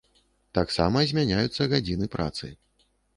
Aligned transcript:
Таксама 0.57 1.03
змяняюцца 1.11 1.67
гадзіны 1.73 2.09
працы. 2.17 2.51